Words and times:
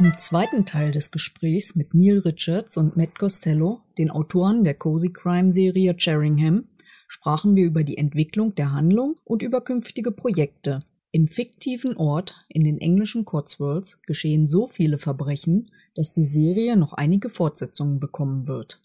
Im 0.00 0.16
zweiten 0.16 0.64
Teil 0.64 0.92
des 0.92 1.10
Gesprächs 1.10 1.76
mit 1.76 1.92
Neil 1.92 2.20
Richards 2.20 2.78
und 2.78 2.96
Matt 2.96 3.18
Costello, 3.18 3.82
den 3.98 4.10
Autoren 4.10 4.64
der 4.64 4.72
Cozy 4.72 5.12
Crime 5.12 5.52
Serie 5.52 5.94
Sheringham, 5.94 6.68
sprachen 7.06 7.54
wir 7.54 7.66
über 7.66 7.84
die 7.84 7.98
Entwicklung 7.98 8.54
der 8.54 8.72
Handlung 8.72 9.16
und 9.24 9.42
über 9.42 9.60
künftige 9.60 10.10
Projekte. 10.10 10.80
Im 11.12 11.28
fiktiven 11.28 11.98
Ort 11.98 12.46
in 12.48 12.64
den 12.64 12.78
englischen 12.78 13.26
Cotswolds 13.26 14.00
geschehen 14.06 14.48
so 14.48 14.66
viele 14.66 14.96
Verbrechen, 14.96 15.70
dass 15.94 16.14
die 16.14 16.24
Serie 16.24 16.78
noch 16.78 16.94
einige 16.94 17.28
Fortsetzungen 17.28 18.00
bekommen 18.00 18.48
wird. 18.48 18.80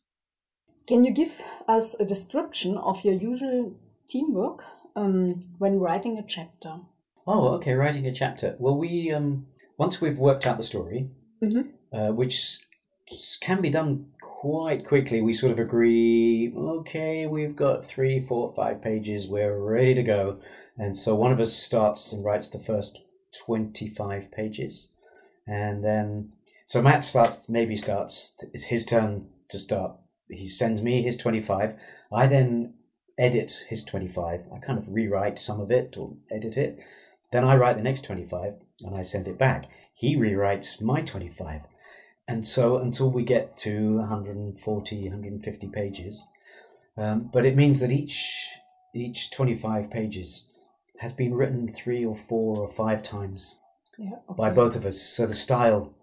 Can 0.86 1.06
you 1.06 1.14
give 1.14 1.32
us 1.70 1.98
a 1.98 2.04
description 2.04 2.78
of 2.78 3.06
your 3.06 3.14
usual 3.14 3.72
teamwork 4.06 4.66
um, 4.96 5.42
when 5.60 5.80
writing 5.80 6.18
a 6.18 6.24
chapter? 6.28 6.82
Oh, 7.26 7.56
okay, 7.56 7.74
writing 7.74 8.06
a 8.06 8.12
chapter. 8.12 8.58
Well, 8.60 8.78
we 8.78 9.16
um, 9.16 9.48
once 9.78 10.02
we've 10.02 10.20
worked 10.20 10.46
out 10.48 10.58
the 10.58 10.64
story, 10.64 11.10
Mhm. 11.42 11.72
uh, 11.92 12.12
which 12.12 12.60
can 13.42 13.62
be 13.62 13.70
done 13.70 14.12
quite 14.22 14.86
quickly, 14.86 15.22
we 15.22 15.34
sort 15.34 15.52
of 15.52 15.60
agree. 15.60 16.54
Okay, 16.56 17.26
we've 17.26 17.56
got 17.56 17.86
three, 17.86 18.20
four, 18.20 18.54
five 18.54 18.82
pages. 18.82 19.28
We're 19.28 19.58
ready 19.58 19.94
to 19.96 20.04
go, 20.04 20.40
and 20.78 20.98
so 20.98 21.16
one 21.16 21.32
of 21.32 21.40
us 21.40 21.54
starts 21.54 22.14
and 22.14 22.24
writes 22.24 22.50
the 22.50 22.60
first 22.60 23.02
twenty-five 23.46 24.32
pages, 24.32 24.90
and 25.48 25.84
then 25.84 26.32
so 26.66 26.82
Matt 26.82 27.06
starts. 27.06 27.48
Maybe 27.50 27.78
starts. 27.78 28.36
It's 28.54 28.66
his 28.66 28.86
turn 28.86 29.30
to 29.50 29.60
start. 29.60 29.98
He 30.30 30.48
sends 30.48 30.82
me 30.82 31.04
his 31.04 31.18
twenty-five. 31.18 31.76
I 32.12 32.28
then 32.28 32.74
edit 33.18 33.66
his 33.68 33.84
twenty-five. 33.84 34.46
I 34.54 34.58
kind 34.60 34.80
of 34.80 34.90
rewrite 34.90 35.38
some 35.40 35.60
of 35.60 35.72
it 35.72 35.98
or 35.98 36.14
edit 36.32 36.58
it. 36.58 36.80
Then 37.32 37.44
I 37.44 37.56
write 37.56 37.78
the 37.78 37.84
next 37.84 38.04
25 38.06 38.54
and 38.84 38.96
I 38.96 39.04
send 39.04 39.28
it 39.28 39.38
back. 39.38 39.70
He 39.94 40.16
rewrites 40.16 40.82
my 40.82 41.02
25. 41.02 41.62
And 42.28 42.46
so 42.46 42.78
until 42.78 43.10
we 43.10 43.24
get 43.24 43.56
to 43.58 43.98
140, 43.98 45.04
150 45.04 45.68
pages. 45.68 46.28
Um, 46.98 47.30
but 47.32 47.46
it 47.46 47.56
means 47.56 47.82
that 47.82 47.92
each 47.92 48.48
each 48.94 49.30
25 49.32 49.90
pages 49.90 50.46
has 51.00 51.12
been 51.12 51.34
written 51.34 51.68
three 51.68 52.06
or 52.06 52.16
four 52.16 52.62
or 52.62 52.70
five 52.70 53.04
times 53.04 53.56
Yeah. 53.98 54.16
by 54.38 54.50
both 54.50 54.76
of 54.78 54.86
us. 54.86 55.02
So 55.02 55.26
the 55.26 55.34
style 55.34 55.94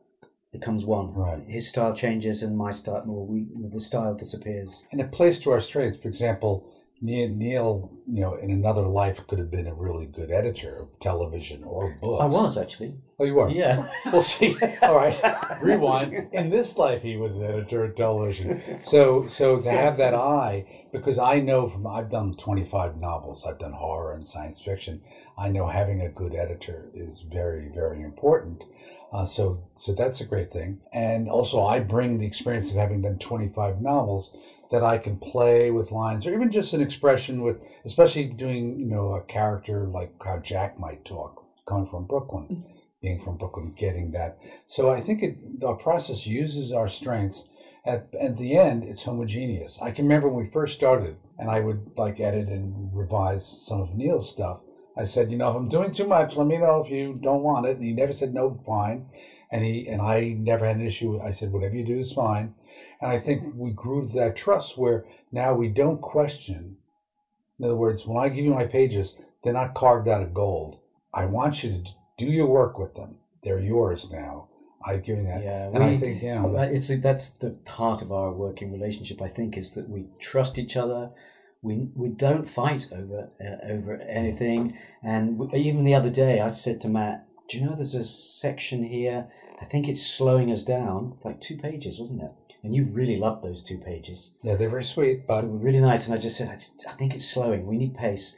becomes 0.53 0.85
one. 0.85 1.15
Right. 1.15 1.39
His 1.39 1.67
style 1.67 1.95
changes 1.95 2.43
and 2.43 2.57
my 2.57 2.73
style, 2.73 3.03
well, 3.07 3.25
we, 3.25 3.47
the 3.71 3.81
style 3.81 4.15
disappears. 4.15 4.85
And 4.93 5.01
it 5.01 5.11
plays 5.11 5.41
to 5.41 5.51
our 5.53 5.61
strengths. 5.61 5.97
For 6.03 6.09
example, 6.09 6.71
Neil, 7.01 7.31
Neil, 7.31 7.91
you 8.07 8.21
know, 8.21 8.35
in 8.35 8.51
another 8.51 8.83
life 8.83 9.21
could 9.29 9.39
have 9.39 9.51
been 9.51 9.67
a 9.67 9.75
really 9.75 10.07
good 10.07 10.31
editor 10.31 10.77
of 10.77 11.01
television 11.01 11.63
or 11.65 11.97
books. 12.01 12.23
I 12.23 12.27
was 12.27 12.57
actually. 12.57 12.95
Oh, 13.19 13.25
you 13.25 13.35
were? 13.35 13.49
Yeah. 13.49 13.89
We'll 14.13 14.23
see. 14.23 14.57
All 14.83 14.97
right. 14.97 15.19
Rewind. 15.63 16.29
In 16.33 16.51
this 16.51 16.77
life, 16.77 17.03
he 17.03 17.17
was 17.17 17.37
an 17.37 17.45
editor 17.45 17.85
of 17.85 17.95
television. 17.95 18.63
So, 18.83 19.27
so 19.27 19.61
to 19.61 19.71
have 19.71 19.97
that 19.99 20.15
eye, 20.15 20.89
because 20.93 21.19
I 21.19 21.41
know 21.41 21.69
from 21.69 21.87
I've 21.87 22.11
done 22.11 22.33
25 22.33 22.97
novels, 22.97 23.47
I've 23.47 23.59
done 23.59 23.73
horror 23.73 24.15
and 24.15 24.27
science 24.27 24.61
fiction. 24.61 25.01
I 25.39 25.49
know 25.49 25.69
having 25.69 26.01
a 26.03 26.09
good 26.09 26.35
editor 26.35 26.91
is 26.95 27.21
very, 27.21 27.69
very 27.69 28.03
important. 28.03 28.65
Uh, 29.13 29.27
so, 29.27 29.63
so 29.77 29.93
that's 29.93 30.21
a 30.23 30.25
great 30.25 30.51
thing. 30.51 30.81
And 30.93 31.29
also, 31.29 31.63
I 31.63 31.81
bring 31.81 32.19
the 32.19 32.27
experience 32.27 32.71
of 32.71 32.77
having 32.77 33.03
done 33.03 33.19
25 33.19 33.81
novels 33.81 34.35
that 34.71 34.83
I 34.83 34.97
can 34.97 35.19
play 35.19 35.71
with 35.71 35.93
lines 35.93 36.27
or 36.27 36.33
even 36.33 36.51
just 36.51 36.73
an 36.73 36.81
expression 36.81 37.43
with, 37.43 37.59
especially 37.93 38.25
doing, 38.25 38.81
you 38.81 38.87
know, 38.87 39.13
a 39.13 39.21
character 39.21 39.87
like 39.87 40.11
how 40.25 40.39
Jack 40.39 40.79
might 40.79 41.05
talk, 41.05 41.45
coming 41.69 41.87
from 41.87 42.07
Brooklyn, 42.07 42.47
mm-hmm. 42.51 42.79
being 43.03 43.21
from 43.21 43.37
Brooklyn, 43.37 43.75
getting 43.77 44.13
that. 44.13 44.39
So 44.67 44.91
I 44.91 45.03
think 45.03 45.23
it, 45.23 45.37
our 45.63 45.75
process 45.75 46.27
uses 46.27 46.73
our 46.73 46.89
strengths. 46.89 47.49
At, 47.85 48.09
at 48.19 48.39
the 48.39 48.57
end, 48.57 48.83
it's 48.85 49.03
homogeneous. 49.03 49.79
I 49.83 49.91
can 49.91 50.07
remember 50.07 50.29
when 50.29 50.43
we 50.43 50.51
first 50.51 50.75
started, 50.75 51.17
and 51.39 51.51
I 51.51 51.61
would 51.61 51.91
like 51.99 52.19
edit 52.19 52.49
and 52.49 52.97
revise 52.97 53.45
some 53.67 53.83
of 53.83 53.95
Neil's 53.95 54.31
stuff. 54.31 54.61
I 54.97 55.05
said, 55.05 55.31
you 55.31 55.37
know, 55.37 55.51
if 55.51 55.57
I'm 55.57 55.69
doing 55.69 55.93
too 55.93 56.07
much, 56.07 56.37
let 56.37 56.47
me 56.47 56.57
know 56.57 56.83
if 56.83 56.91
you 56.91 57.19
don't 57.21 57.43
want 57.43 57.67
it. 57.67 57.77
And 57.77 57.85
he 57.85 57.93
never 57.93 58.13
said 58.13 58.33
no, 58.33 58.59
fine. 58.65 59.07
And 59.51 59.63
he 59.63 59.87
and 59.87 60.01
I 60.01 60.37
never 60.39 60.67
had 60.67 60.77
an 60.77 60.87
issue. 60.87 61.21
I 61.21 61.33
said, 61.33 61.53
whatever 61.53 61.75
you 61.75 61.85
do 61.85 61.99
is 61.99 62.13
fine. 62.13 62.55
And 63.03 63.11
I 63.11 63.19
think 63.19 63.53
we 63.55 63.73
grew 63.73 64.09
to 64.09 64.15
that 64.15 64.37
trust 64.37 64.79
where 64.79 65.05
now 65.31 65.53
we 65.53 65.69
don't 65.69 66.01
question. 66.01 66.77
In 67.63 67.67
other 67.69 67.77
words, 67.77 68.09
when 68.09 68.19
I 68.19 68.29
give 68.29 68.45
you 68.45 68.51
my 68.51 68.65
pages, 68.65 69.15
they're 69.45 69.53
not 69.53 69.75
carved 69.75 70.09
out 70.09 70.21
of 70.21 70.35
gold. 70.35 70.79
I 71.15 71.27
want 71.27 71.63
you 71.63 71.71
to 71.71 71.93
do 72.19 72.27
your 72.27 72.49
work 72.49 72.77
with 72.77 72.95
them. 72.95 73.15
They're 73.45 73.61
yours 73.61 74.11
now. 74.11 74.49
I'm 74.85 75.01
giving 75.01 75.27
that. 75.27 75.45
Yeah, 75.45 75.71
and 75.73 75.81
I 75.81 75.97
think, 75.97 76.23
Well, 76.43 76.57
It's 76.65 76.89
that's 76.89 77.31
the 77.31 77.57
heart 77.69 78.03
of 78.03 78.11
our 78.11 78.33
working 78.33 78.73
relationship. 78.73 79.23
I 79.23 79.29
think 79.29 79.57
is 79.57 79.75
that 79.75 79.89
we 79.89 80.07
trust 80.19 80.59
each 80.59 80.77
other. 80.77 81.11
We 81.63 81.87
we 81.95 82.09
don't 82.09 82.51
fight 82.51 82.89
over 82.91 83.31
uh, 83.41 83.73
over 83.73 83.97
anything. 84.09 84.77
And 85.01 85.39
w 85.39 85.57
even 85.57 85.85
the 85.85 85.95
other 85.95 86.11
day, 86.11 86.41
I 86.41 86.51
said 86.51 86.81
to 86.81 86.89
Matt, 86.89 87.29
"Do 87.49 87.59
you 87.59 87.65
know 87.65 87.77
there's 87.77 87.95
a 87.95 88.03
section 88.03 88.83
here? 88.83 89.29
I 89.61 89.67
think 89.67 89.87
it's 89.87 90.05
slowing 90.05 90.51
us 90.51 90.65
down. 90.65 91.15
Like 91.23 91.41
two 91.41 91.57
pages, 91.57 92.01
wasn't 92.01 92.23
it? 92.23 92.33
And 92.63 92.75
you 92.75 92.85
really 92.85 93.17
loved 93.17 93.43
those 93.43 93.63
two 93.63 93.79
pages. 93.79 94.31
yeah, 94.43 94.55
they're 94.55 94.69
very 94.69 94.85
sweet, 94.85 95.27
but 95.27 95.41
They 95.41 95.49
were 95.49 95.57
really 95.59 95.81
nice. 95.81 96.07
And 96.07 96.15
I 96.15 96.19
just 96.19 96.37
said, 96.37 96.49
I, 96.49 96.59
I 96.89 96.93
think 96.93 97.15
it's 97.15 97.29
slowing. 97.29 97.67
We 97.67 97.77
need 97.77 97.95
pace. 97.97 98.37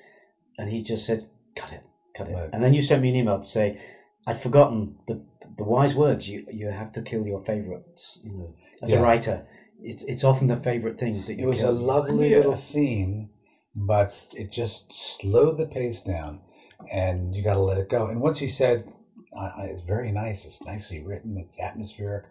And 0.58 0.70
he 0.70 0.82
just 0.82 1.04
said, 1.04 1.24
cut 1.56 1.72
it, 1.72 1.82
cut 2.16 2.28
it. 2.28 2.34
Right. 2.34 2.48
And 2.52 2.62
then 2.62 2.72
you 2.72 2.80
sent 2.80 3.02
me 3.02 3.10
an 3.10 3.16
email 3.16 3.38
to 3.38 3.44
say, 3.44 3.80
I'd 4.26 4.40
forgotten 4.40 4.96
the 5.06 5.22
the 5.58 5.64
wise 5.64 5.94
words. 5.94 6.26
You 6.28 6.46
you 6.50 6.68
have 6.70 6.90
to 6.92 7.02
kill 7.02 7.26
your 7.26 7.44
favorites. 7.44 8.20
You 8.24 8.32
know, 8.38 8.54
as 8.82 8.90
Yeah. 8.92 9.00
a 9.00 9.02
writer, 9.02 9.46
it's 9.82 10.02
it's 10.04 10.24
often 10.24 10.46
the 10.48 10.56
favorite 10.56 10.98
thing 10.98 11.24
that 11.26 11.34
you 11.38 11.44
it 11.44 11.46
was 11.46 11.62
a 11.62 11.70
lovely 11.70 12.30
Yeah. 12.30 12.38
little 12.38 12.56
scene, 12.56 13.28
but 13.74 14.14
it 14.34 14.50
just 14.50 14.90
slowed 14.92 15.58
the 15.58 15.66
pace 15.66 16.02
down, 16.02 16.40
and 16.90 17.34
you 17.34 17.42
got 17.44 17.54
to 17.54 17.60
let 17.60 17.76
it 17.76 17.90
go. 17.90 18.06
And 18.06 18.22
once 18.22 18.38
he 18.38 18.48
said, 18.48 18.90
I 19.36 19.44
I- 19.60 19.68
"It's 19.72 19.82
very 19.82 20.10
nice. 20.10 20.46
It's 20.46 20.62
nicely 20.64 21.00
written. 21.02 21.36
It's 21.36 21.60
atmospheric," 21.60 22.24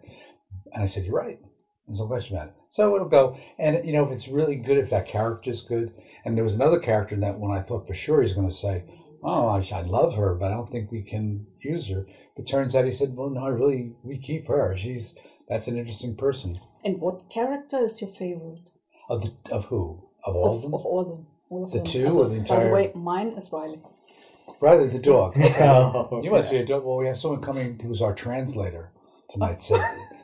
and 0.74 0.82
I 0.82 0.88
said, 0.88 1.06
"You're 1.06 1.22
right. 1.22 1.40
There's 1.88 2.00
no 2.00 2.08
question 2.08 2.36
about 2.38 2.50
it." 2.50 2.54
So 2.70 2.96
it'll 2.96 3.08
go. 3.08 3.38
And 3.60 3.86
you 3.86 3.94
know, 3.94 4.06
if 4.06 4.12
it's 4.12 4.28
really 4.28 4.56
good, 4.56 4.78
if 4.78 4.90
that 4.90 5.08
character's 5.08 5.64
good, 5.64 5.94
and 6.26 6.36
there 6.36 6.44
was 6.44 6.56
another 6.56 6.80
character 6.80 7.16
in 7.16 7.22
that 7.22 7.38
one 7.40 7.56
I 7.58 7.62
thought 7.62 7.88
for 7.88 7.94
sure 7.94 8.22
he's 8.22 8.34
going 8.34 8.50
to 8.50 8.54
say. 8.54 8.84
Oh, 9.26 9.48
I, 9.48 9.66
I 9.74 9.84
love 9.84 10.16
her, 10.16 10.36
but 10.36 10.52
I 10.52 10.56
don't 10.56 10.70
think 10.70 10.92
we 10.92 11.02
can 11.02 11.46
use 11.62 11.88
her. 11.88 12.06
But 12.36 12.46
turns 12.46 12.76
out 12.76 12.84
he 12.84 12.92
said, 12.92 13.16
"Well, 13.16 13.30
no, 13.30 13.46
I 13.46 13.48
really, 13.50 13.94
we 14.04 14.18
keep 14.18 14.48
her. 14.50 14.76
She's 14.78 15.16
that's 15.48 15.68
an 15.70 15.78
interesting 15.78 16.16
person." 16.18 16.60
And 16.84 17.00
what 17.00 17.30
character 17.30 17.80
is 17.86 18.02
your 18.02 18.10
favorite? 18.10 18.70
Of 19.10 19.22
the, 19.22 19.34
of 19.50 19.64
who? 19.66 20.04
Of 20.26 20.36
all 20.36 20.50
of 20.50 20.56
Of, 20.58 20.62
them? 20.64 20.74
of 20.74 20.86
all 20.86 21.06
them. 21.06 21.28
All 21.50 21.64
of 21.64 21.72
The 21.72 21.78
them. 21.78 21.88
two 21.88 22.06
Also, 22.08 22.20
or 22.24 22.24
the 22.26 22.30
By 22.32 22.38
entire- 22.40 22.64
the 22.66 22.70
way, 22.74 22.92
mine 22.96 23.28
is 23.38 23.50
Riley. 23.52 23.80
Riley 24.60 24.88
the 24.90 25.00
dog. 25.00 25.36
Oh, 25.38 26.20
you 26.22 26.30
must 26.32 26.52
yeah. 26.52 26.58
be 26.60 26.64
a 26.64 26.66
dog. 26.66 26.84
Well, 26.84 26.98
we 26.98 27.06
have 27.08 27.18
someone 27.18 27.42
coming 27.42 27.80
who's 27.80 28.02
our 28.02 28.14
translator 28.14 28.92
tonight. 29.30 29.62
So, 29.62 29.82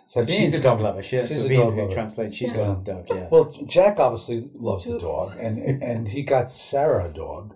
Sabine. 0.09 0.35
She's 0.35 0.55
a 0.55 0.59
dog 0.59 0.79
lover. 0.81 1.03
She, 1.03 1.17
She's 1.27 1.45
a 1.45 1.49
dog 1.49 1.73
who 1.75 1.81
lover. 1.81 1.91
translates. 1.91 2.35
She's 2.35 2.49
Yeah. 2.49 2.57
got 2.57 2.79
a 2.79 2.83
dog. 2.83 3.05
Yeah. 3.09 3.27
Well, 3.29 3.53
Jack 3.67 3.99
obviously 3.99 4.49
loves 4.55 4.85
the 4.85 4.97
dog, 4.97 5.37
and 5.39 5.59
and 5.83 6.07
he 6.07 6.23
got 6.23 6.49
Sarah 6.51 7.05
a 7.05 7.13
dog. 7.13 7.53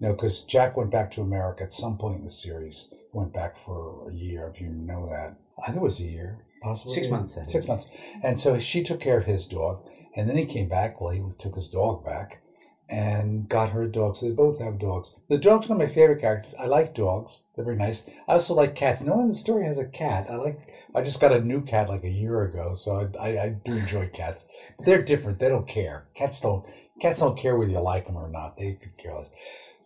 You 0.00 0.08
know, 0.08 0.14
because 0.14 0.42
Jack 0.42 0.76
went 0.76 0.90
back 0.90 1.12
to 1.12 1.20
America 1.22 1.62
at 1.62 1.72
some 1.72 1.96
point 1.96 2.18
in 2.18 2.24
the 2.24 2.30
series. 2.30 2.88
Went 3.12 3.32
back 3.32 3.56
for 3.56 4.10
a 4.10 4.12
year, 4.12 4.50
if 4.52 4.60
you 4.60 4.68
know 4.68 5.06
that. 5.10 5.36
I 5.62 5.66
think 5.66 5.76
it 5.76 5.82
was 5.82 6.00
a 6.00 6.04
year, 6.04 6.44
possibly 6.60 6.94
Six 6.94 7.06
months. 7.08 7.38
Six 7.46 7.66
months, 7.68 7.86
and 8.24 8.40
so 8.40 8.58
she 8.58 8.82
took 8.82 8.98
care 8.98 9.18
of 9.18 9.26
his 9.26 9.46
dog, 9.46 9.86
and 10.16 10.28
then 10.28 10.36
he 10.36 10.44
came 10.44 10.68
back. 10.68 11.00
Well, 11.00 11.12
he 11.12 11.22
took 11.38 11.54
his 11.54 11.68
dog 11.68 12.04
back, 12.04 12.41
and 12.88 13.48
got 13.48 13.70
her 13.70 13.82
a 13.82 13.90
dog. 13.90 14.16
So 14.16 14.26
they 14.26 14.32
both 14.32 14.58
have 14.58 14.78
dogs. 14.78 15.10
The 15.28 15.36
dog's 15.36 15.68
not 15.68 15.78
my 15.78 15.86
favorite 15.86 16.20
character. 16.20 16.50
I 16.58 16.66
like 16.66 16.94
dogs; 16.94 17.40
they're 17.54 17.64
very 17.64 17.76
nice. 17.76 18.02
I 18.28 18.34
also 18.34 18.54
like 18.54 18.74
cats. 18.74 19.02
No 19.02 19.14
one 19.14 19.22
in 19.22 19.28
the 19.28 19.34
story 19.34 19.64
has 19.64 19.78
a 19.78 19.84
cat. 19.84 20.26
I 20.28 20.36
like. 20.36 20.58
I 20.94 21.00
just 21.00 21.20
got 21.20 21.32
a 21.32 21.38
new 21.38 21.62
cat 21.62 21.88
like 21.88 22.04
a 22.04 22.08
year 22.08 22.42
ago, 22.42 22.74
so 22.74 23.08
I, 23.18 23.28
I, 23.28 23.42
I 23.44 23.48
do 23.48 23.72
enjoy 23.72 24.06
cats. 24.08 24.44
But 24.76 24.86
they're 24.86 24.98
different. 24.98 25.38
They 25.38 25.48
don't 25.48 25.66
care. 25.66 26.04
Cats 26.14 26.40
don't. 26.40 26.64
Cats 27.00 27.20
don't 27.20 27.36
care 27.36 27.56
whether 27.56 27.70
you 27.70 27.80
like 27.80 28.06
them 28.06 28.16
or 28.16 28.28
not. 28.28 28.56
They 28.56 28.72
could 28.72 28.96
care 28.98 29.14
less. 29.14 29.30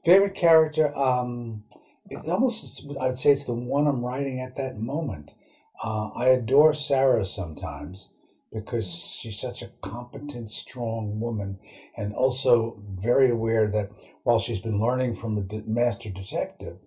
Favorite 0.05 0.35
character? 0.35 0.97
Um, 0.97 1.63
it's 2.11 2.29
almost. 2.29 2.85
I 3.01 3.07
would 3.07 3.19
say 3.19 3.31
it's 3.31 3.45
the 3.45 3.53
one 3.55 3.87
I'm 3.87 4.05
writing 4.05 4.41
at 4.41 4.57
that 4.57 4.77
moment. 4.77 5.35
Uh, 5.83 6.09
I 6.15 6.27
adore 6.27 6.73
Sarah 6.73 7.25
sometimes 7.25 8.09
because 8.57 8.89
she's 9.21 9.39
such 9.39 9.61
a 9.63 9.69
competent, 9.83 10.51
strong 10.51 11.21
woman, 11.21 11.59
and 11.97 12.15
also 12.15 12.81
very 12.89 13.29
aware 13.29 13.67
that 13.69 13.91
while 14.23 14.39
she's 14.39 14.59
been 14.59 14.81
learning 14.81 15.15
from 15.15 15.37
a 15.37 15.43
de- 15.43 15.63
master 15.67 16.09
detective, 16.09 16.79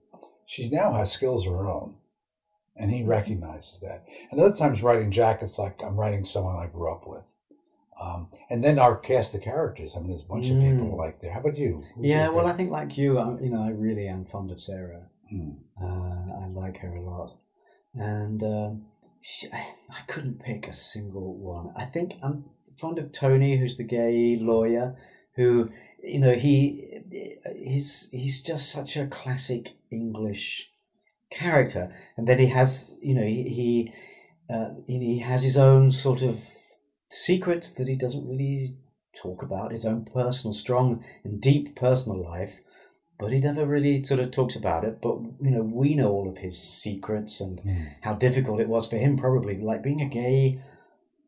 she 0.45 0.67
now 0.69 0.93
has 0.93 1.11
skills 1.11 1.45
of 1.45 1.53
her 1.53 1.67
own, 1.69 1.93
and 2.75 2.89
he 2.91 3.03
recognizes 3.03 3.79
that. 3.81 4.03
And 4.31 4.39
other 4.39 4.55
times, 4.55 4.81
writing 4.81 5.11
Jack, 5.11 5.43
it's 5.43 5.59
like 5.59 5.79
I'm 5.83 5.95
writing 5.99 6.25
someone 6.25 6.55
I 6.55 6.65
grew 6.65 6.91
up 6.91 7.05
with. 7.05 7.23
Um, 8.01 8.29
and 8.49 8.63
then 8.63 8.79
our 8.79 8.95
cast 8.95 9.35
of 9.35 9.41
characters. 9.41 9.95
I 9.95 9.99
mean, 9.99 10.09
there's 10.09 10.23
a 10.23 10.33
bunch 10.33 10.49
of 10.49 10.59
people 10.59 10.87
Mm. 10.87 10.97
like 10.97 11.19
there. 11.21 11.31
How 11.33 11.41
about 11.41 11.57
you? 11.57 11.83
Who's 11.95 12.05
Yeah, 12.05 12.29
well, 12.29 12.47
I 12.47 12.53
think 12.53 12.71
like 12.71 12.97
you, 12.97 13.19
I, 13.19 13.37
you 13.39 13.49
know, 13.49 13.61
I 13.61 13.69
really 13.69 14.07
am 14.07 14.25
fond 14.25 14.49
of 14.51 14.59
Sarah. 14.61 15.03
Hmm. 15.29 15.51
Uh, 15.79 16.43
I 16.43 16.47
like 16.47 16.77
her 16.77 16.95
a 16.95 17.01
lot, 17.01 17.37
and 17.93 18.41
um 18.41 18.85
I 19.51 20.01
couldn't 20.07 20.39
pick 20.39 20.67
a 20.67 20.73
single 20.73 21.35
one. 21.35 21.73
I 21.75 21.85
think 21.85 22.15
I'm 22.23 22.45
fond 22.77 22.99
of 22.99 23.11
Tony, 23.11 23.57
who's 23.57 23.75
the 23.75 23.83
gay 23.83 24.37
lawyer, 24.39 24.95
who 25.35 25.71
you 26.01 26.19
know 26.19 26.35
he 26.35 27.01
he's 27.55 28.09
he's 28.11 28.41
just 28.41 28.71
such 28.71 28.95
a 28.95 29.07
classic 29.07 29.73
English 29.91 30.71
character, 31.29 31.93
and 32.15 32.27
then 32.27 32.39
he 32.39 32.47
has 32.47 32.89
you 33.01 33.13
know 33.13 33.25
he 33.25 33.43
he, 33.43 33.93
uh, 34.49 34.69
he 34.87 35.19
has 35.19 35.43
his 35.43 35.57
own 35.57 35.91
sort 35.91 36.21
of 36.21 36.41
secrets 37.09 37.71
that 37.73 37.87
he 37.87 37.95
doesn't 37.95 38.27
really 38.27 38.77
talk 39.13 39.43
about 39.43 39.71
his 39.71 39.85
own 39.85 40.05
personal, 40.05 40.53
strong 40.53 41.03
and 41.23 41.41
deep 41.41 41.75
personal 41.75 42.23
life, 42.23 42.61
but 43.19 43.31
he 43.31 43.39
never 43.39 43.65
really 43.65 44.03
sort 44.03 44.19
of 44.19 44.31
talks 44.31 44.55
about 44.55 44.83
it. 44.83 44.95
But 45.01 45.17
you 45.41 45.51
know, 45.51 45.61
we 45.61 45.93
know 45.93 46.09
all 46.09 46.27
of 46.27 46.37
his 46.37 46.57
secrets 46.57 47.41
and 47.41 47.61
Mm. 47.61 47.87
how 48.01 48.13
difficult 48.13 48.59
it 48.59 48.67
was 48.67 48.87
for 48.87 48.97
him, 48.97 49.17
probably 49.17 49.55
like 49.57 49.81
being 49.83 50.01
a 50.01 50.05
gay 50.05 50.57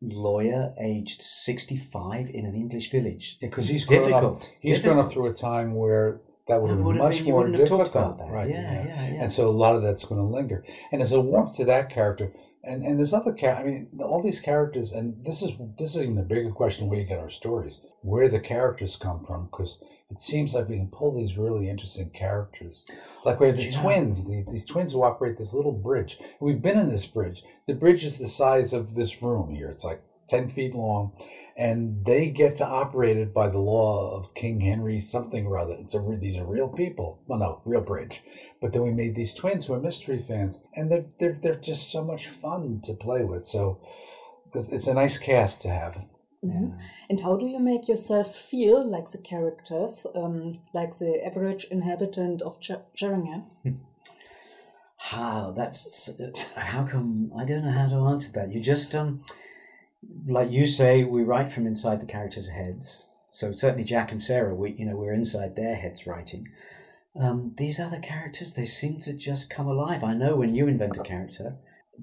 lawyer, 0.00 0.72
aged 0.80 1.22
sixty-five 1.22 2.28
in 2.30 2.44
an 2.46 2.54
English 2.54 2.90
village. 2.90 3.38
Because 3.40 3.68
he's 3.68 3.84
grown 3.84 4.12
up, 4.12 4.42
he's 4.60 4.78
difficult. 4.78 4.94
grown 4.94 4.98
up 5.04 5.12
through 5.12 5.26
a 5.26 5.32
time 5.32 5.74
where 5.74 6.18
that 6.48 6.60
would 6.60 6.70
have 6.70 6.78
been 6.78 6.98
much 6.98 7.22
more 7.24 7.36
wouldn't 7.36 7.56
have 7.58 7.68
talked 7.68 7.92
difficult, 7.92 8.30
right? 8.30 8.48
Yeah, 8.48 8.84
yeah, 8.84 9.12
yeah. 9.14 9.22
And 9.22 9.30
so 9.30 9.46
a 9.48 9.56
lot 9.64 9.76
of 9.76 9.82
that's 9.82 10.04
going 10.04 10.20
to 10.20 10.26
linger. 10.26 10.64
And 10.90 11.00
there's 11.00 11.12
a 11.12 11.20
warmth 11.20 11.54
to 11.56 11.64
that 11.66 11.88
character. 11.88 12.32
And 12.64 12.84
and 12.84 12.98
there's 12.98 13.12
other 13.12 13.32
char- 13.32 13.56
I 13.56 13.64
mean, 13.64 13.88
all 14.00 14.22
these 14.22 14.40
characters. 14.40 14.92
And 14.92 15.24
this 15.24 15.42
is 15.42 15.52
this 15.78 15.96
is 15.96 16.02
even 16.02 16.18
a 16.18 16.22
bigger 16.22 16.50
question: 16.50 16.88
where 16.88 16.98
you 16.98 17.04
get 17.04 17.18
our 17.18 17.30
stories, 17.30 17.80
where 18.02 18.28
the 18.28 18.38
characters 18.38 18.96
come 18.96 19.24
from, 19.24 19.46
because 19.46 19.80
it 20.10 20.20
seems 20.20 20.54
like 20.54 20.68
we 20.68 20.76
can 20.76 20.88
pull 20.88 21.12
these 21.12 21.36
really 21.36 21.68
interesting 21.68 22.10
characters. 22.10 22.86
Like 23.24 23.40
we 23.40 23.48
have 23.48 23.56
the 23.56 23.68
know- 23.70 23.82
twins, 23.82 24.24
the, 24.24 24.44
these 24.50 24.64
twins 24.64 24.92
who 24.92 25.02
operate 25.02 25.38
this 25.38 25.52
little 25.54 25.72
bridge. 25.72 26.18
We've 26.38 26.62
been 26.62 26.78
in 26.78 26.90
this 26.90 27.06
bridge. 27.06 27.42
The 27.66 27.74
bridge 27.74 28.04
is 28.04 28.18
the 28.18 28.28
size 28.28 28.72
of 28.72 28.94
this 28.94 29.22
room 29.22 29.50
here. 29.50 29.68
It's 29.68 29.84
like 29.84 30.02
ten 30.28 30.48
feet 30.48 30.74
long, 30.74 31.12
and 31.56 32.04
they 32.04 32.28
get 32.30 32.56
to 32.56 32.66
operate 32.66 33.16
it 33.16 33.34
by 33.34 33.48
the 33.48 33.58
law 33.58 34.16
of 34.16 34.34
King 34.34 34.60
Henry 34.60 35.00
something 35.00 35.46
or 35.46 35.58
other. 35.58 35.74
It's 35.74 35.94
a 35.94 36.18
these 36.20 36.38
are 36.38 36.44
real 36.44 36.68
people. 36.68 37.20
Well, 37.26 37.38
no, 37.38 37.60
real 37.64 37.80
bridge. 37.82 38.22
But 38.60 38.72
then 38.72 38.82
we 38.82 38.90
made 38.92 39.14
these 39.14 39.34
twins 39.34 39.66
who 39.66 39.74
are 39.74 39.80
mystery 39.80 40.24
fans, 40.26 40.60
and 40.74 40.90
they're 40.90 41.06
they're 41.18 41.38
they're 41.42 41.54
just 41.56 41.90
so 41.90 42.04
much 42.04 42.28
fun 42.28 42.80
to 42.84 42.94
play 42.94 43.24
with. 43.24 43.46
So 43.46 43.78
it's 44.54 44.68
it's 44.68 44.86
a 44.86 44.94
nice 44.94 45.18
cast 45.18 45.62
to 45.62 45.68
have. 45.70 45.96
Mhm. 46.44 46.76
And 47.08 47.20
how 47.20 47.36
do 47.36 47.46
you 47.46 47.60
make 47.60 47.86
yourself 47.88 48.34
feel 48.34 48.84
like 48.84 49.06
the 49.06 49.18
characters, 49.18 50.06
um, 50.14 50.58
like 50.74 50.92
the 50.98 51.24
average 51.24 51.64
inhabitant 51.70 52.42
of 52.42 52.56
Cher- 52.60 52.84
Cherringham? 52.96 53.44
How 54.96 55.52
that's 55.52 56.10
how 56.56 56.84
come 56.84 57.32
I 57.36 57.44
don't 57.44 57.64
know 57.64 57.70
how 57.70 57.88
to 57.88 58.06
answer 58.12 58.32
that. 58.32 58.52
You 58.52 58.60
just 58.60 58.94
um 58.94 59.24
like 60.26 60.50
you 60.50 60.66
say, 60.66 61.04
we 61.04 61.22
write 61.22 61.52
from 61.52 61.66
inside 61.66 62.00
the 62.00 62.06
characters' 62.06 62.48
heads. 62.48 63.06
So 63.30 63.52
certainly 63.52 63.84
Jack 63.84 64.12
and 64.12 64.22
Sarah, 64.22 64.54
we 64.54 64.72
you 64.72 64.84
know 64.84 64.96
we're 64.96 65.14
inside 65.14 65.56
their 65.56 65.74
heads 65.74 66.06
writing. 66.06 66.48
Um, 67.18 67.52
these 67.56 67.78
other 67.78 67.98
characters, 67.98 68.54
they 68.54 68.66
seem 68.66 69.00
to 69.00 69.12
just 69.12 69.50
come 69.50 69.66
alive. 69.66 70.02
I 70.02 70.14
know 70.14 70.36
when 70.36 70.54
you 70.54 70.66
invent 70.66 70.96
a 70.96 71.02
character 71.02 71.56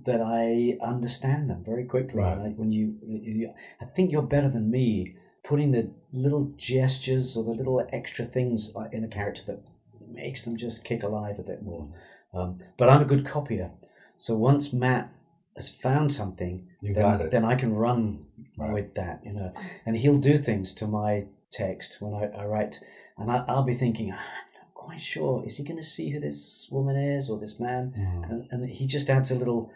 that 0.05 0.21
I 0.21 0.77
understand 0.85 1.49
them 1.49 1.63
very 1.63 1.85
quickly. 1.85 2.21
Right. 2.21 2.37
Like 2.37 2.55
when 2.55 2.71
you, 2.71 2.95
you, 3.03 3.53
I 3.81 3.85
think 3.85 4.11
you're 4.11 4.21
better 4.21 4.49
than 4.49 4.69
me 4.69 5.15
putting 5.43 5.71
the 5.71 5.89
little 6.13 6.53
gestures 6.57 7.35
or 7.35 7.43
the 7.43 7.51
little 7.51 7.85
extra 7.91 8.25
things 8.25 8.71
uh, 8.75 8.87
in 8.91 9.03
a 9.03 9.07
character 9.07 9.41
that 9.47 9.63
makes 10.11 10.43
them 10.45 10.57
just 10.57 10.83
kick 10.83 11.03
alive 11.03 11.39
a 11.39 11.43
bit 11.43 11.63
more. 11.63 11.87
Um, 12.33 12.59
but 12.77 12.89
I'm 12.89 13.01
a 13.01 13.05
good 13.05 13.25
copier, 13.25 13.71
so 14.17 14.35
once 14.35 14.71
Matt 14.71 15.11
has 15.59 15.69
found 15.69 16.13
something, 16.13 16.65
You 16.81 16.93
then, 16.93 17.03
got 17.03 17.21
it. 17.21 17.31
then 17.31 17.43
I 17.43 17.55
can 17.55 17.73
run 17.73 18.25
Right. 18.57 18.73
with 18.73 18.95
that, 18.95 19.21
you 19.25 19.33
know. 19.33 19.51
And 19.85 19.95
he'll 19.97 20.17
do 20.31 20.37
things 20.37 20.73
to 20.75 20.87
my 20.87 21.25
text 21.51 21.97
when 22.01 22.13
I, 22.13 22.23
I 22.41 22.45
write, 22.45 22.79
and 23.17 23.29
I, 23.31 23.43
I'll 23.47 23.63
be 23.63 23.73
thinking, 23.73 24.11
"Ah, 24.11 24.15
I'm 24.17 24.51
not 24.61 24.73
quite 24.73 25.01
sure. 25.01 25.43
Is 25.45 25.57
he 25.57 25.63
going 25.63 25.77
to 25.79 25.83
see 25.95 26.09
who 26.11 26.19
this 26.19 26.67
woman 26.71 26.95
is 26.95 27.29
or 27.29 27.37
this 27.39 27.59
man? 27.59 27.93
Mm. 27.97 28.29
And, 28.29 28.47
and 28.51 28.69
he 28.69 28.85
just 28.87 29.09
adds 29.09 29.31
a 29.31 29.35
little, 29.35 29.71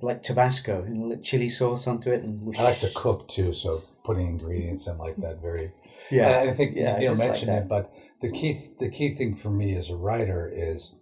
like 0.00 0.22
Tabasco, 0.22 0.84
you 0.88 0.94
know, 0.94 1.06
like 1.06 1.22
chili 1.22 1.48
sauce 1.48 1.86
onto 1.86 2.10
it, 2.12 2.22
and 2.22 2.54
I 2.58 2.62
like 2.62 2.80
to 2.80 2.90
cook 2.94 3.28
too, 3.28 3.52
so 3.52 3.82
putting 4.04 4.26
ingredients 4.28 4.86
in 4.86 4.98
like 4.98 5.16
that 5.16 5.40
very. 5.42 5.72
Yeah, 6.10 6.40
And 6.40 6.50
I 6.50 6.52
think 6.54 6.76
yeah, 6.76 6.98
Neil 6.98 7.12
just 7.12 7.20
like 7.20 7.28
mentioned 7.30 7.52
that. 7.52 7.62
it, 7.62 7.68
but 7.68 7.92
the 8.20 8.30
key 8.30 8.70
the 8.78 8.90
key 8.90 9.14
thing 9.14 9.36
for 9.36 9.50
me 9.50 9.76
as 9.76 9.90
a 9.90 9.96
writer 9.96 10.50
is 10.54 10.94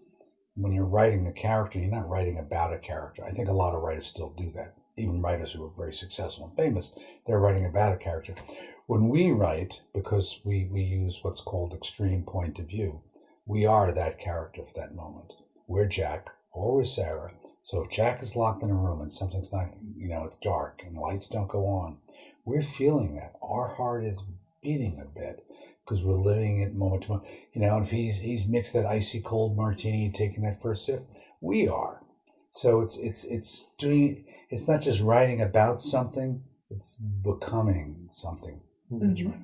when 0.55 0.73
you're 0.73 0.85
writing 0.85 1.27
a 1.27 1.33
character, 1.33 1.79
you're 1.79 1.89
not 1.89 2.09
writing 2.09 2.39
about 2.39 2.75
a 2.75 2.79
character. 2.79 3.25
I 3.25 3.31
think 3.33 3.49
a 3.49 3.53
lot 3.53 3.75
of 3.75 3.83
writers 3.83 4.07
still 4.07 4.35
do 4.37 4.53
that. 4.55 4.75
Even 4.99 5.23
writers 5.23 5.53
who 5.53 5.65
are 5.65 5.71
very 5.77 5.95
successful 5.95 6.45
and 6.45 6.57
famous, 6.57 6.93
they're 7.27 7.39
writing 7.39 7.65
about 7.65 7.95
a 7.95 7.97
character. 7.97 8.35
When 8.87 9.09
we 9.09 9.31
write, 9.31 9.81
because 9.95 10.41
we, 10.45 10.69
we 10.71 10.83
use 10.83 11.21
what's 11.23 11.41
called 11.41 11.73
extreme 11.73 12.25
point 12.25 12.59
of 12.59 12.67
view, 12.67 13.01
we 13.47 13.65
are 13.65 13.93
that 13.93 14.21
character 14.21 14.63
for 14.67 14.79
that 14.79 14.95
moment. 14.95 15.33
We're 15.67 15.87
Jack 15.87 16.29
or 16.53 16.75
we're 16.75 16.85
Sarah. 16.85 17.33
So 17.63 17.81
if 17.83 17.91
Jack 17.91 18.23
is 18.23 18.37
locked 18.37 18.63
in 18.63 18.71
a 18.71 18.75
room 18.75 19.01
and 19.01 19.13
something's 19.13 19.53
not, 19.53 19.71
you 19.97 20.09
know, 20.09 20.25
it's 20.25 20.37
dark 20.37 20.83
and 20.85 20.99
lights 20.99 21.29
don't 21.29 21.49
go 21.49 21.67
on, 21.67 21.97
we're 22.45 22.63
feeling 22.63 23.15
that. 23.15 23.37
Our 23.41 23.69
heart 23.69 24.05
is 24.05 24.23
beating 24.63 25.01
a 25.01 25.07
bit 25.07 25.45
because 25.85 26.03
we're 26.03 26.15
living 26.15 26.61
it 26.61 26.75
moment 26.75 27.05
to 27.05 27.11
moment. 27.13 27.29
You 27.53 27.63
know, 27.63 27.77
and 27.77 27.85
if 27.85 27.91
he's 27.91 28.17
he's 28.19 28.49
mixed 28.49 28.73
that 28.75 28.87
icy 28.87 29.21
cold 29.21 29.57
martini 29.57 30.05
and 30.07 30.15
taking 30.15 30.43
that 30.45 30.63
first 30.63 30.87
sip, 30.87 31.09
we 31.41 31.69
are. 31.69 32.03
So 32.53 32.81
it's 32.81 32.97
it's 32.97 33.25
it's 33.25 33.67
doing. 33.79 34.25
It's 34.51 34.69
not 34.69 34.83
just 34.83 35.01
writing 35.01 35.41
about 35.41 35.81
something; 35.81 36.43
it's 36.71 36.97
becoming 36.97 38.09
something. 38.13 38.61
Mm-hmm. 38.91 39.29
Mhm. 39.29 39.43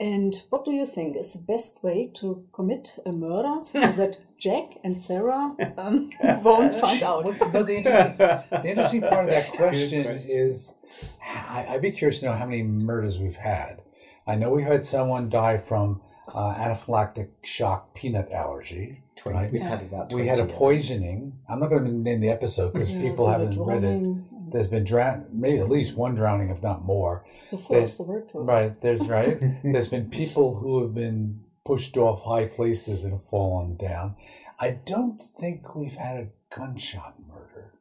And 0.00 0.42
what 0.50 0.64
do 0.64 0.72
you 0.72 0.84
think 0.84 1.16
is 1.16 1.34
the 1.34 1.42
best 1.42 1.82
way 1.84 2.10
to 2.14 2.44
commit 2.52 2.98
a 3.06 3.12
murder 3.12 3.60
so 3.68 3.80
that 4.00 4.18
Jack 4.38 4.78
and 4.82 5.00
Sarah 5.00 5.54
um, 5.78 6.10
won't 6.42 6.74
find 6.74 7.02
out? 7.02 7.24
Well, 7.24 7.50
no, 7.52 7.62
the 7.62 7.76
interesting, 7.76 8.16
the 8.18 8.68
interesting 8.68 9.00
part 9.02 9.24
of 9.26 9.30
that 9.30 9.52
question 9.56 10.02
question. 10.02 10.30
is 10.30 10.74
I, 11.22 11.66
I'd 11.68 11.82
be 11.82 11.92
curious 11.92 12.20
to 12.20 12.26
know 12.26 12.32
how 12.32 12.44
many 12.46 12.62
murders 12.62 13.18
we've 13.20 13.36
had. 13.36 13.82
I 14.26 14.34
know 14.36 14.50
we 14.50 14.62
had 14.62 14.86
someone 14.86 15.28
die 15.28 15.58
from 15.58 16.00
uh, 16.28 16.54
anaphylactic 16.54 17.28
shock 17.42 17.94
peanut 17.94 18.30
allergy. 18.32 19.02
20, 19.16 19.38
Right. 19.38 19.52
We've 19.52 19.62
had 19.62 19.82
about 19.82 20.10
20. 20.10 20.14
We 20.22 20.28
had 20.28 20.38
a 20.38 20.46
yeah. 20.48 20.56
poisoning. 20.56 21.38
I'm 21.48 21.60
not 21.60 21.70
going 21.70 21.84
to 21.84 21.90
name 21.92 22.20
the 22.20 22.30
episode 22.30 22.72
because 22.72 22.90
Yeah, 22.90 23.02
people 23.02 23.28
haven't 23.28 23.58
read 23.58 23.84
it. 23.84 24.52
There's 24.52 24.68
been 24.68 24.84
drown, 24.84 25.26
maybe 25.32 25.58
at 25.58 25.68
least 25.68 25.96
one 25.96 26.14
drowning, 26.14 26.50
if 26.50 26.62
not 26.62 26.84
more. 26.84 27.24
The 27.50 27.58
first, 27.58 27.98
the 27.98 28.04
very 28.04 28.22
first. 28.22 28.34
Right, 28.34 28.80
there's 28.80 29.00
right. 29.08 29.38
There's 29.64 29.88
been 29.88 30.08
people 30.10 30.54
who 30.54 30.80
have 30.82 30.94
been 30.94 31.40
pushed 31.64 31.96
off 31.96 32.22
high 32.22 32.46
places 32.46 33.04
and 33.04 33.20
fallen 33.30 33.76
down. 33.76 34.14
I 34.60 34.70
don't 34.72 35.20
think 35.20 35.74
we've 35.74 35.96
had 35.96 36.16
a 36.18 36.28
gunshot 36.56 37.14
murder, 37.28 37.72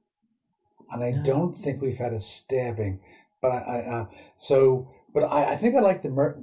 and 0.92 1.04
I 1.04 1.12
No. 1.12 1.24
don't 1.24 1.58
think 1.58 1.82
we've 1.82 1.98
had 1.98 2.14
a 2.14 2.20
stabbing. 2.20 3.00
But 3.42 3.50
I, 3.52 3.60
I 3.60 3.80
uh, 4.00 4.06
so, 4.38 4.88
but 5.14 5.24
I, 5.24 5.54
I 5.54 5.56
think 5.56 5.76
I 5.76 5.80
like 5.80 6.02
the 6.02 6.10
murder. 6.10 6.40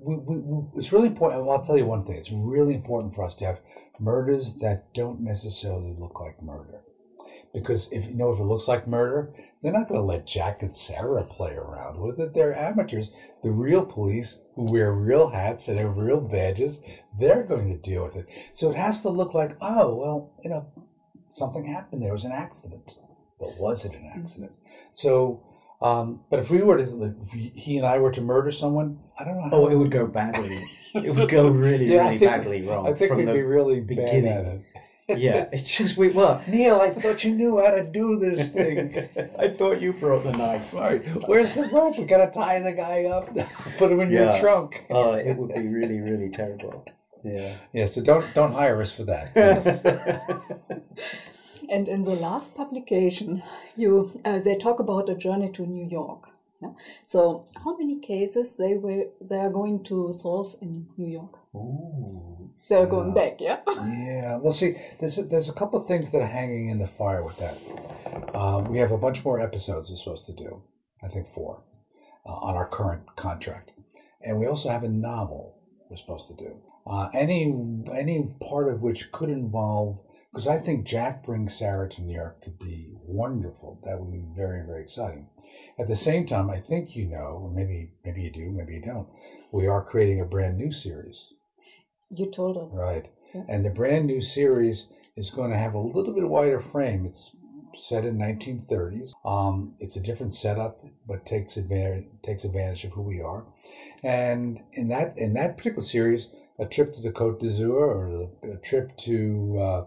It's 0.76 0.92
really 0.92 1.08
important. 1.08 1.48
I'll 1.48 1.62
tell 1.62 1.76
you 1.76 1.86
one 1.86 2.04
thing. 2.04 2.16
It's 2.16 2.30
really 2.30 2.74
important 2.74 3.14
for 3.14 3.24
us 3.24 3.36
to 3.36 3.46
have 3.46 3.60
murders 3.98 4.54
that 4.60 4.92
don't 4.94 5.20
necessarily 5.20 5.94
look 5.98 6.20
like 6.20 6.42
murder, 6.42 6.80
because 7.52 7.90
if 7.92 8.04
you 8.04 8.14
know 8.14 8.32
if 8.32 8.40
it 8.40 8.44
looks 8.44 8.68
like 8.68 8.86
murder, 8.86 9.34
they're 9.62 9.72
not 9.72 9.88
going 9.88 10.00
to 10.00 10.06
let 10.06 10.26
Jack 10.26 10.62
and 10.62 10.74
Sarah 10.74 11.24
play 11.24 11.54
around 11.54 12.00
with 12.00 12.18
it. 12.18 12.32
They're 12.32 12.56
amateurs. 12.56 13.12
The 13.42 13.50
real 13.50 13.84
police 13.84 14.40
who 14.54 14.72
wear 14.72 14.92
real 14.92 15.28
hats 15.28 15.68
and 15.68 15.78
have 15.78 15.98
real 15.98 16.20
badges, 16.20 16.82
they're 17.18 17.42
going 17.42 17.68
to 17.68 17.76
deal 17.76 18.04
with 18.04 18.16
it. 18.16 18.26
So 18.54 18.70
it 18.70 18.76
has 18.76 19.02
to 19.02 19.10
look 19.10 19.34
like, 19.34 19.56
oh, 19.60 19.94
well, 19.94 20.32
you 20.42 20.48
know, 20.48 20.66
something 21.28 21.66
happened. 21.66 22.02
There 22.02 22.12
was 22.12 22.24
an 22.24 22.32
accident. 22.32 22.94
But 23.38 23.58
was 23.58 23.84
it 23.84 23.92
an 23.92 24.10
accident? 24.14 24.52
So, 24.92 25.42
um, 25.82 26.20
but 26.30 26.38
if 26.40 26.50
we 26.50 26.62
were 26.62 26.78
to, 26.78 27.14
if 27.24 27.30
he 27.32 27.76
and 27.78 27.86
I 27.86 27.98
were 27.98 28.12
to 28.12 28.20
murder 28.20 28.50
someone, 28.52 28.98
I 29.18 29.24
don't 29.24 29.36
know. 29.36 29.42
How 29.44 29.50
Oh, 29.52 29.68
it 29.68 29.76
would 29.76 29.90
go 29.90 30.06
badly. 30.06 30.62
It 30.94 31.14
would 31.14 31.28
go 31.28 31.48
really, 31.48 31.86
Yeah, 31.86 32.04
really 32.04 32.18
think- 32.18 32.30
badly 32.30 32.62
wrong. 32.62 32.86
I 32.88 32.92
think 32.94 33.08
from 33.10 33.18
we'd 33.18 33.28
the, 33.28 33.32
be 33.34 33.42
really 33.42 33.80
beginning. 33.80 34.26
it. 34.26 35.18
yeah, 35.18 35.48
it's 35.52 35.76
just 35.76 35.96
we. 35.96 36.08
Well, 36.10 36.42
Neil, 36.48 36.80
I 36.80 36.90
thought 36.90 37.24
you 37.24 37.32
knew 37.34 37.58
how 37.58 37.70
to 37.70 37.82
do 37.84 38.18
this 38.18 38.50
thing. 38.50 39.08
I 39.38 39.48
thought 39.48 39.80
you 39.80 39.92
brought 39.92 40.22
the 40.24 40.32
knife. 40.32 40.72
Right. 40.72 41.04
Where's 41.28 41.54
the 41.54 41.62
rope? 41.72 41.98
We 41.98 42.04
gotta 42.04 42.30
tie 42.32 42.60
the 42.60 42.72
guy 42.72 43.04
up, 43.04 43.28
put 43.78 43.90
him 43.92 44.00
in 44.00 44.10
your 44.10 44.26
Yeah. 44.26 44.40
trunk. 44.40 44.86
Oh, 44.90 45.12
it 45.14 45.36
would 45.36 45.52
be 45.54 45.66
really, 45.66 45.98
really 46.00 46.28
terrible. 46.30 46.84
Yeah. 47.24 47.54
Yeah, 47.72 47.86
so 47.86 48.02
don't 48.02 48.24
don't 48.34 48.52
hire 48.52 48.80
us 48.80 48.92
for 48.92 49.04
that. 49.04 49.34
And 51.68 51.88
in 51.88 52.02
the 52.02 52.14
last 52.14 52.54
publication, 52.54 53.42
you 53.76 54.12
uh, 54.24 54.38
they 54.38 54.56
talk 54.56 54.80
about 54.80 55.08
a 55.08 55.14
journey 55.14 55.50
to 55.52 55.66
New 55.66 55.88
York. 55.88 56.28
Yeah. 56.62 56.72
So, 57.04 57.46
how 57.64 57.76
many 57.76 58.00
cases 58.00 58.56
they 58.56 58.74
were 58.74 59.04
they 59.20 59.38
are 59.38 59.50
going 59.50 59.82
to 59.84 60.12
solve 60.12 60.56
in 60.60 60.86
New 60.96 61.08
York? 61.08 61.38
Ooh. 61.54 62.50
They 62.68 62.76
are 62.76 62.86
going 62.86 63.12
back, 63.14 63.40
yeah. 63.40 63.60
Yeah, 63.66 64.36
well, 64.36 64.52
see, 64.52 64.76
there's 65.00 65.18
a, 65.18 65.24
there's 65.24 65.48
a 65.48 65.52
couple 65.52 65.80
of 65.80 65.88
things 65.88 66.12
that 66.12 66.20
are 66.20 66.26
hanging 66.26 66.68
in 66.68 66.78
the 66.78 66.86
fire 66.86 67.24
with 67.24 67.38
that. 67.38 68.36
Um, 68.36 68.70
we 68.70 68.78
have 68.78 68.92
a 68.92 68.98
bunch 68.98 69.24
more 69.24 69.40
episodes 69.40 69.90
we're 69.90 69.96
supposed 69.96 70.26
to 70.26 70.32
do. 70.32 70.62
I 71.02 71.08
think 71.08 71.26
four 71.26 71.62
uh, 72.26 72.32
on 72.32 72.54
our 72.54 72.68
current 72.68 73.16
contract, 73.16 73.72
and 74.22 74.38
we 74.38 74.46
also 74.46 74.68
have 74.68 74.84
a 74.84 74.88
novel 74.88 75.58
we're 75.88 75.96
supposed 75.96 76.28
to 76.28 76.34
do. 76.34 76.56
Uh, 76.86 77.08
any 77.14 77.54
any 77.92 78.28
part 78.48 78.72
of 78.72 78.82
which 78.82 79.10
could 79.12 79.30
involve 79.30 79.98
because 80.32 80.46
I 80.46 80.58
think 80.58 80.86
Jack 80.86 81.24
brings 81.24 81.58
Sarah 81.58 81.88
to 81.88 82.02
New 82.02 82.14
York 82.14 82.40
to 82.42 82.50
be 82.50 82.88
wonderful. 82.92 83.80
That 83.84 83.98
would 83.98 84.12
be 84.12 84.24
very 84.36 84.64
very 84.64 84.82
exciting. 84.82 85.28
At 85.78 85.88
the 85.88 85.96
same 85.96 86.26
time, 86.26 86.50
I 86.50 86.60
think 86.60 86.94
you 86.94 87.06
know, 87.06 87.40
or 87.42 87.50
maybe 87.50 87.90
maybe 88.04 88.22
you 88.22 88.30
do, 88.30 88.50
maybe 88.50 88.74
you 88.74 88.82
don't. 88.82 89.08
We 89.52 89.66
are 89.66 89.84
creating 89.84 90.20
a 90.20 90.24
brand 90.24 90.56
new 90.56 90.72
series. 90.72 91.32
You 92.10 92.30
told 92.30 92.56
her. 92.56 92.64
Right. 92.64 93.08
Yeah. 93.34 93.42
And 93.48 93.64
the 93.64 93.70
brand 93.70 94.06
new 94.06 94.22
series 94.22 94.88
is 95.16 95.30
going 95.30 95.50
to 95.50 95.56
have 95.56 95.74
a 95.74 95.78
little 95.78 96.14
bit 96.14 96.28
wider 96.28 96.60
frame. 96.60 97.06
It's 97.06 97.34
set 97.76 98.04
in 98.04 98.18
1930s. 98.18 99.12
Um, 99.24 99.74
it's 99.78 99.96
a 99.96 100.00
different 100.00 100.34
setup, 100.34 100.84
but 101.06 101.26
takes 101.26 101.56
advantage 101.56 102.06
takes 102.24 102.44
advantage 102.44 102.84
of 102.84 102.92
who 102.92 103.02
we 103.02 103.20
are. 103.20 103.44
And 104.04 104.60
in 104.72 104.88
that 104.88 105.14
in 105.16 105.34
that 105.34 105.56
particular 105.56 105.82
series, 105.82 106.28
a 106.58 106.66
trip 106.66 106.94
to 106.94 107.00
the 107.00 107.10
Côte 107.10 107.40
d'Azur 107.40 107.70
or 107.72 108.30
a 108.42 108.56
trip 108.58 108.96
to 108.98 109.58
uh, 109.60 109.84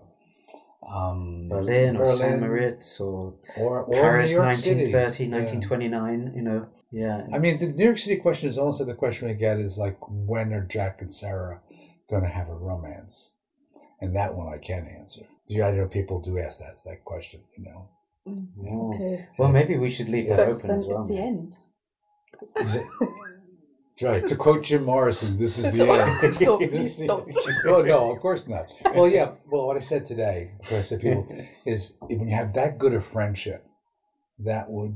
um, 0.87 1.47
Berlin 1.49 1.95
or 1.97 2.07
Saint 2.07 2.39
Moritz 2.39 2.99
or 2.99 3.33
or, 3.57 3.81
or 3.83 3.93
Paris, 3.93 4.29
New 4.31 4.35
York 4.37 4.55
City. 4.55 4.91
1930, 4.93 5.23
Yeah. 5.25 5.37
1929. 5.37 6.33
You 6.35 6.41
know, 6.41 6.67
yeah. 6.91 7.27
I 7.33 7.37
mean, 7.39 7.57
the 7.59 7.67
New 7.67 7.85
York 7.85 7.97
City 7.97 8.17
question 8.17 8.49
is 8.49 8.57
also 8.57 8.83
the 8.85 8.93
question 8.93 9.27
we 9.27 9.33
get 9.35 9.59
is 9.59 9.77
like, 9.77 9.97
when 10.09 10.53
are 10.53 10.63
Jack 10.63 11.01
and 11.01 11.13
Sarah 11.13 11.59
going 12.09 12.23
to 12.23 12.29
have 12.29 12.49
a 12.49 12.55
romance? 12.55 13.31
And 14.01 14.15
that 14.15 14.35
one 14.35 14.53
I 14.53 14.57
can 14.57 14.85
answer. 14.99 15.21
Do 15.47 15.63
I 15.63 15.71
know 15.71 15.87
people 15.87 16.19
do 16.19 16.37
ask 16.39 16.59
that 16.59 16.77
that 16.85 17.03
question? 17.05 17.41
You 17.57 17.63
know, 17.65 17.89
Oh. 18.25 18.93
Okay. 18.95 19.25
Well, 19.37 19.49
maybe 19.51 19.77
we 19.77 19.89
should 19.89 20.07
leave 20.09 20.29
that 20.29 20.37
But 20.37 20.47
open 20.47 20.67
then 20.67 20.77
as 20.77 20.85
well. 20.85 21.01
it's 21.01 21.09
the 21.09 21.17
end. 21.17 21.55
Is 23.97 24.03
right. 24.03 24.25
To 24.27 24.35
quote 24.35 24.63
Jim 24.63 24.83
Morrison, 24.85 25.37
this 25.37 25.57
is 25.59 25.77
the 25.77 25.87
end. 25.87 26.33
so 26.35 26.57
This 26.59 26.69
please 26.69 26.99
is- 27.01 27.07
don't. 27.07 27.31
well, 27.65 27.83
no, 27.83 28.11
of 28.11 28.19
course 28.21 28.47
not. 28.47 28.65
Well, 28.95 29.07
yeah. 29.07 29.31
Well, 29.49 29.67
what 29.67 29.77
I 29.77 29.81
said 29.81 30.05
today, 30.05 30.51
because 30.59 30.77
I 30.77 30.81
said 30.81 31.01
people 31.01 31.27
is 31.65 31.93
when 31.99 32.27
you 32.27 32.35
have 32.35 32.53
that 32.53 32.77
good 32.79 32.93
a 32.93 33.01
friendship, 33.01 33.65
that 34.39 34.69
would 34.69 34.95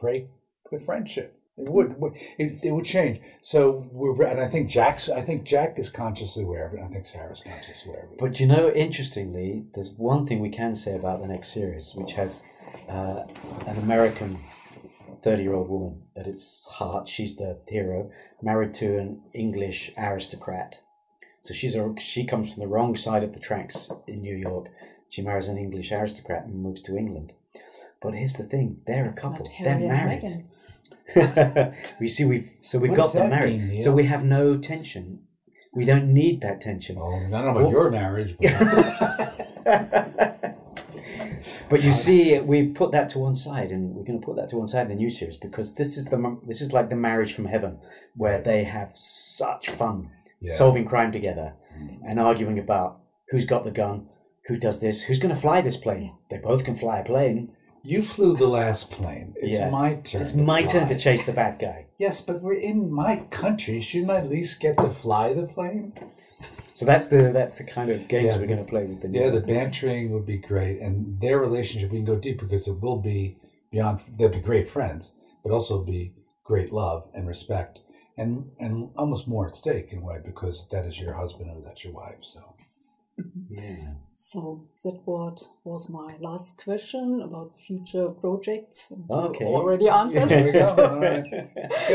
break 0.00 0.28
the 0.70 0.80
friendship. 0.80 1.34
It 1.58 1.68
would. 1.68 1.96
It, 2.38 2.64
it 2.64 2.70
would 2.70 2.84
change. 2.84 3.20
So 3.42 3.86
we're, 3.90 4.22
and 4.24 4.40
I 4.40 4.46
think 4.46 4.70
Jack's. 4.70 5.08
I 5.08 5.20
think 5.22 5.42
Jack 5.44 5.78
is 5.78 5.90
consciously 5.90 6.44
aware 6.44 6.68
of 6.68 6.74
it. 6.74 6.80
I 6.80 6.86
think 6.86 7.04
Sarah's 7.04 7.42
consciously 7.44 7.90
aware 7.90 8.04
of 8.04 8.12
it. 8.12 8.18
But 8.18 8.38
you 8.40 8.46
know, 8.46 8.70
interestingly, 8.70 9.64
there's 9.74 9.90
one 9.90 10.24
thing 10.24 10.38
we 10.38 10.50
can 10.50 10.76
say 10.76 10.94
about 10.94 11.20
the 11.20 11.26
next 11.28 11.52
series, 11.52 11.94
which 11.96 12.12
has 12.12 12.44
uh, 12.88 13.24
an 13.66 13.76
American 13.78 14.38
30 15.22 15.42
year 15.42 15.54
old 15.54 15.68
woman 15.68 16.02
at 16.16 16.26
its 16.26 16.66
heart. 16.66 17.08
She's 17.08 17.36
the 17.36 17.58
hero, 17.68 18.10
married 18.42 18.74
to 18.74 18.98
an 18.98 19.20
English 19.32 19.92
aristocrat. 19.96 20.76
So 21.42 21.54
she's 21.54 21.76
a, 21.76 21.94
she 21.98 22.24
comes 22.26 22.54
from 22.54 22.62
the 22.62 22.68
wrong 22.68 22.96
side 22.96 23.24
of 23.24 23.32
the 23.32 23.40
tracks 23.40 23.90
in 24.06 24.22
New 24.22 24.36
York. 24.36 24.68
She 25.08 25.22
marries 25.22 25.48
an 25.48 25.56
English 25.58 25.92
aristocrat 25.92 26.44
and 26.44 26.62
moves 26.62 26.82
to 26.82 26.96
England. 26.96 27.32
But 28.02 28.14
here's 28.14 28.34
the 28.34 28.44
thing: 28.44 28.80
they're 28.86 29.06
It's 29.06 29.18
a 29.18 29.22
couple. 29.22 29.50
They're 29.60 29.78
married. 29.78 30.22
Meghan. 30.22 30.44
we 32.00 32.08
see 32.08 32.24
we've 32.24 32.50
so 32.60 32.78
we've 32.78 32.90
What 32.90 32.96
got 32.98 33.12
them 33.14 33.30
married. 33.30 33.60
mean, 33.60 33.78
So 33.78 33.92
we 33.92 34.04
have 34.04 34.24
no 34.24 34.58
tension. 34.58 35.22
We 35.72 35.84
don't 35.84 36.12
need 36.12 36.40
that 36.42 36.60
tension. 36.60 36.96
Oh, 36.98 37.14
I 37.14 37.20
don't 37.30 37.32
about 37.48 37.54
Well- 37.56 37.70
your 37.70 37.90
marriage, 37.90 38.36
but 38.40 38.50
but 41.70 41.82
you 41.82 41.92
see, 41.94 42.38
we 42.40 42.68
put 42.68 42.92
that 42.92 43.08
to 43.10 43.18
one 43.18 43.36
side, 43.36 43.70
and 43.72 43.94
we're 43.94 44.04
going 44.04 44.20
to 44.20 44.24
put 44.26 44.36
that 44.36 44.48
to 44.50 44.56
one 44.56 44.68
side 44.68 44.82
in 44.82 44.88
the 44.88 44.94
new 44.94 45.10
series 45.10 45.36
because 45.36 45.74
this 45.74 45.96
is 45.96 46.06
the 46.06 46.38
this 46.46 46.60
is 46.60 46.72
like 46.72 46.88
the 46.90 46.96
marriage 46.96 47.34
from 47.34 47.46
heaven, 47.46 47.78
where 48.16 48.40
they 48.40 48.64
have 48.64 48.90
such 48.94 49.70
fun 49.70 50.10
yeah. 50.40 50.54
solving 50.56 50.86
crime 50.86 51.12
together 51.12 51.54
Mm. 51.78 51.98
and 52.04 52.18
arguing 52.18 52.58
about 52.58 52.98
who's 53.30 53.46
got 53.46 53.62
the 53.64 53.70
gun, 53.70 54.08
who 54.48 54.56
does 54.56 54.80
this, 54.80 55.02
who's 55.02 55.20
going 55.20 55.34
to 55.34 55.40
fly 55.40 55.60
this 55.60 55.76
plane. 55.76 56.14
They 56.30 56.38
both 56.38 56.64
can 56.64 56.74
fly 56.74 56.98
a 56.98 57.04
plane. 57.04 57.52
you 57.84 58.02
flew 58.02 58.36
the 58.36 58.48
last 58.48 58.90
plane. 58.90 59.32
It's 59.36 59.58
Yeah. 59.58 59.70
my 59.70 59.94
turn. 59.94 60.20
It's 60.20 60.34
my 60.34 60.62
turn 60.64 60.88
to 60.88 60.98
chase 60.98 61.24
the 61.24 61.32
bad 61.32 61.58
guy. 61.60 61.86
Yes, 61.96 62.20
but 62.22 62.42
we're 62.42 62.54
in 62.54 62.90
my 62.90 63.16
country. 63.30 63.80
Shouldn't 63.80 64.10
I 64.10 64.16
at 64.18 64.28
least 64.28 64.60
get 64.60 64.76
to 64.78 64.90
fly 64.90 65.32
the 65.32 65.46
plane? 65.46 65.92
So 66.78 66.86
that's 66.86 67.08
the 67.08 67.32
that's 67.32 67.56
the 67.56 67.64
kind 67.64 67.90
of 67.90 68.06
games 68.06 68.34
Yeah. 68.34 68.40
we're 68.40 68.46
going 68.46 68.64
to 68.64 68.70
play 68.70 68.84
with 68.84 69.00
the 69.00 69.08
Yeah, 69.08 69.30
the 69.30 69.40
bantering 69.40 70.12
would 70.12 70.24
be 70.24 70.36
great, 70.36 70.80
and 70.80 71.20
their 71.20 71.40
relationship 71.40 71.90
we 71.90 71.98
can 71.98 72.04
go 72.04 72.14
deep 72.14 72.38
because 72.38 72.68
it 72.68 72.80
will 72.80 73.00
be 73.00 73.36
beyond. 73.72 74.00
They'll 74.16 74.28
be 74.28 74.38
great 74.38 74.68
friends, 74.68 75.12
but 75.42 75.50
also 75.50 75.82
be 75.82 76.12
great 76.44 76.72
love 76.72 77.08
and 77.14 77.26
respect, 77.26 77.80
and 78.16 78.52
and 78.60 78.90
almost 78.96 79.26
more 79.26 79.48
at 79.48 79.56
stake 79.56 79.92
in 79.92 79.98
a 79.98 80.04
way 80.04 80.18
because 80.24 80.68
that 80.68 80.86
is 80.86 81.00
your 81.00 81.14
husband 81.14 81.50
or 81.50 81.60
that's 81.64 81.82
your 81.82 81.94
wife. 81.94 82.22
So 82.22 82.54
Yeah. 83.50 83.94
So 84.12 84.68
that 84.84 85.00
what 85.04 85.42
was 85.64 85.88
my 85.88 86.16
last 86.20 86.62
question 86.62 87.22
about 87.22 87.52
the 87.52 87.58
future 87.58 88.08
projects. 88.08 88.90
and 88.90 89.04
you 89.08 89.46
Already 89.46 89.88
answered. 90.00 90.28
There 90.28 90.44
we 90.44 90.52
go. 90.52 90.66
So- 90.66 90.86
All 90.90 91.00
right. 91.00 91.24